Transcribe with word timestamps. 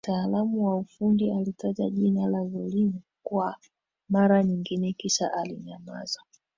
Mtaalamu 0.03 0.65
wa 0.67 0.77
ufundi 0.77 1.31
alitaja 1.31 1.89
jina 1.89 2.27
la 2.27 2.45
Zolin 2.47 3.01
kwa 3.23 3.55
mara 4.09 4.43
nyingine 4.43 4.93
kisha 4.93 5.33
alinyamaza 5.33 6.19